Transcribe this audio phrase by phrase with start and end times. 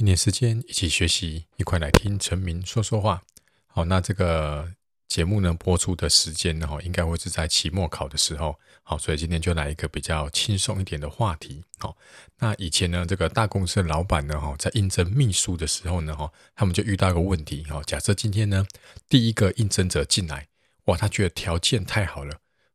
[0.00, 3.22] 一年时间一起学习，一块来听陈明说说话。
[3.66, 4.66] 好，那这个
[5.08, 8.58] 节目呢，播出的时间呢，应该会是在期末考的时候。
[8.82, 11.62] 好，所以今天就来一个比较轻松一点的话题。
[11.76, 11.94] 好，
[12.38, 17.62] 那以前呢，这个大公司的老板呢，哈，在应征秘书的时候呢，哈，他们就遇到一个问题。
[17.64, 18.66] 哈，假设今天呢，
[19.06, 20.46] 第一个应征者进来，
[20.86, 22.34] 哇，他觉得条件太好了，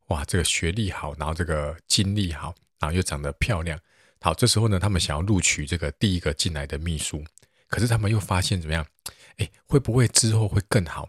[0.09, 3.79] 哇，这个学历好，然后这个经历好，然后又长得漂亮。
[4.25, 7.23] 好，这时候呢，他们想要录取这个第一个进来的秘书，
[7.67, 8.83] 可是他们又发现怎么样？
[9.37, 11.07] 哎，会不会之后会更好？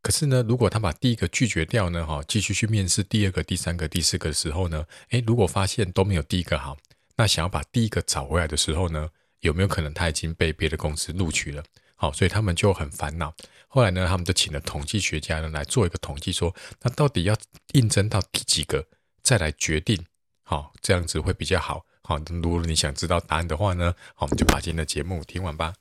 [0.00, 6.78] 可是呢，如果他把第一个拒绝掉呢，哈，继续去面试第二个、第三个、第四个的时候呢，哎，如果发现都没有第一个好，
[7.14, 11.62] 那想要把第一个找回来的时候呢，有没有可能他已经被别的公司录取了？
[11.94, 13.34] 好，所以他们就很烦恼。
[13.68, 17.36] 后来呢，他们就请了统计学家呢来做一个统计，说那到底要
[17.72, 18.86] 应征到第几个
[19.22, 20.06] 再来决定？
[20.42, 21.84] 好，这样子会比较好。
[22.02, 25.74] 好，如果你想知道答案的话呢，好，我们就把今天的节目听完吧。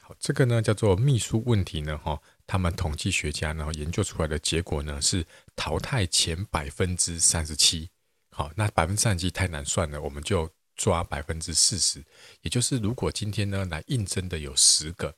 [0.00, 7.90] 好，这个呢叫做秘书问题呢，哈，他们统计学家呢研究出来的结果呢是淘汰前百分之三十七。
[8.30, 12.04] 好，那百分之三十七太难算了，我们就抓百分之四十，
[12.42, 15.14] 也就是如果今天呢来应征的有十个，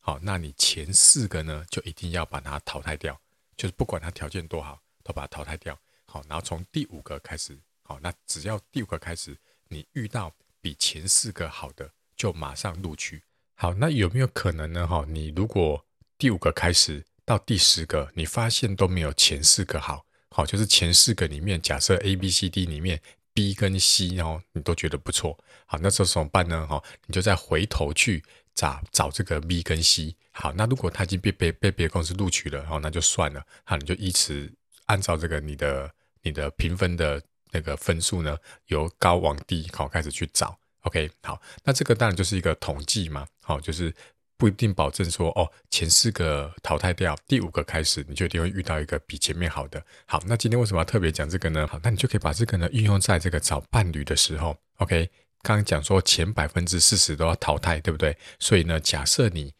[0.00, 3.20] 好，那你前四个呢就一定要把它淘汰掉，
[3.56, 5.76] 就是不管他条件多好，都把它淘汰掉。
[6.10, 9.36] 好，然后从第五个开始，好，那只要第五个开始，
[9.68, 13.22] 你遇到比前四个好的，就马上录取。
[13.54, 14.86] 好，那有没有可能呢？
[14.86, 15.84] 哈，你如果
[16.16, 23.00] 第五个开始到第十个，你发现都没有前四个好，好，就是前四个里面，假设 A、B、C、D 里面
[23.34, 26.66] B 跟 C 哦，你都觉得不错，好，那这怎么办呢？
[26.66, 30.16] 哈，你就再回头去找找这个 B 跟 C。
[30.30, 34.50] 好，那如果他已经被被被别的公司录取了，好，那就算了，好，你就依此
[34.86, 40.58] 按照这个你的你的评分的那个分数呢，由高往低，好，开始去找。
[40.82, 43.92] OK，好，那这个当然就是一个统计嘛，好，就是
[44.36, 49.84] 不一定保证说哦，前四个淘汰掉，第五个开始，你就一定会遇到一个比前面好的。
[50.06, 51.66] 好，那今天为什么要特别讲这个呢？
[51.66, 54.56] 好，那你就可以把这个呢运用在这个找伴侣的时候。
[54.76, 55.10] OK，
[55.42, 58.16] 刚刚讲说前百分之四十都要淘汰，对不对？
[58.38, 59.52] 所以呢，假设你。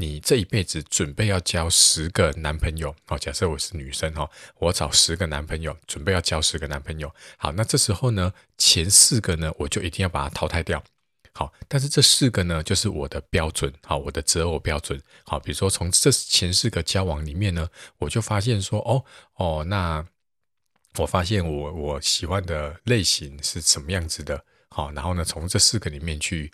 [0.00, 7.14] 你这一辈子准备要交十个男朋友，好，假设我是女生哈，我找十个男朋友，准备要交十个男朋友。
[7.36, 10.82] 好，那这时候呢，前四个呢，我就一定要把它淘汰掉。
[11.34, 14.98] 好，但是这四个呢，就是我的标准，好，我的择偶标准。
[15.26, 17.68] 好，比如说从这前四个交往里面呢，
[17.98, 20.02] 我就发现说，哦哦，那
[20.96, 24.42] 我发现我我喜欢的类型是什么样子的。
[24.70, 26.50] 好，然后呢，从这四个里面去。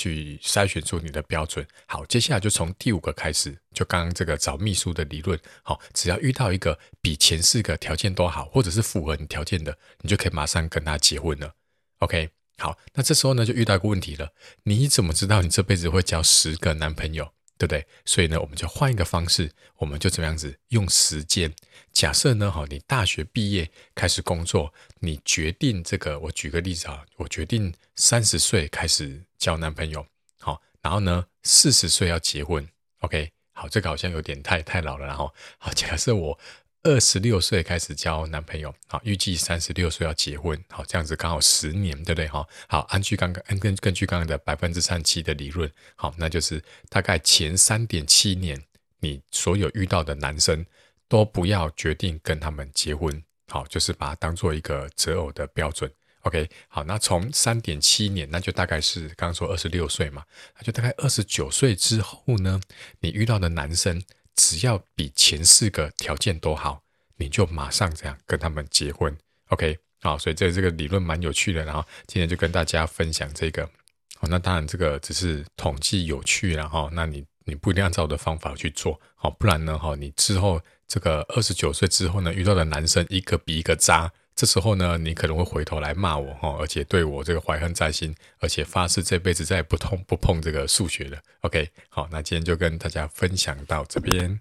[0.00, 1.66] 去筛选出你的标准。
[1.86, 5.38] 好，接下来就从第五个开始，就刚刚这个找秘书的理论。
[5.62, 11.54] 好，只要遇到一个比前四个条件都好，或者是符合你条件的，你就可以马上跟他结婚了。
[11.98, 17.32] OK，好，那这时候呢，就遇到一个问题了，你怎么知道你这辈子会交十个男朋友？
[17.60, 17.86] 对不对？
[18.06, 21.54] 所以呢，我们就换一个方式，我们就怎么样子用时间。
[21.92, 30.06] 假设呢，哈，你大学毕业开始工作，你决定这个，我举个例子啊，我决定三十岁开始交男朋友，
[30.38, 32.66] 好，然后呢，四十岁要结婚
[33.00, 36.38] ，OK，好，这个好像有点太太老了，然后，好，假设我。
[36.82, 42.26] 二十六岁开始交男朋友，好，预计三十六岁要结婚，好，这样子刚好十年，对不对？
[42.26, 48.58] 哈，好，根据刚刚根根据刚刚的百分之三七的理论，好，那就是大概前三点七年，
[49.00, 50.64] 你所有遇到的男生
[51.06, 55.92] 都不要决定跟他们结婚，好，就是把它当做一个择偶的标准。
[56.22, 60.24] OK，好，那从三点七年，那就大概是刚刚说二十六岁嘛，
[60.56, 62.58] 那就大概二十九岁之后呢，
[63.00, 64.02] 你遇到的男生。
[64.40, 66.82] 只要比前四个条件都好，
[67.16, 69.14] 你就马上这样跟他们结婚
[69.48, 69.78] ，OK？
[70.00, 73.68] 好，所以这这个理论蛮有趣的，然后今天就跟大家分享这个。
[74.16, 80.58] 好，那当然这个只是统计有趣，然后那你你不一定按照我的方法去做，好，不然呢，哈，你之后
[80.88, 84.10] 这个二十九岁之后呢，遇到的男生一个比一个渣。
[84.40, 91.18] 这时候呢，你可能会回头来骂我哈，而且对我这个怀恨在心，而且发誓这辈子再也不碰不碰这个数学了。
[91.42, 94.40] OK，好，那今天就跟大家分享到这边。